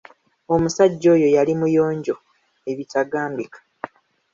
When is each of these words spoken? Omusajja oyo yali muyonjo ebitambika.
Omusajja 0.53 1.07
oyo 1.15 1.27
yali 1.35 1.53
muyonjo 1.59 2.15
ebitambika. 2.71 3.59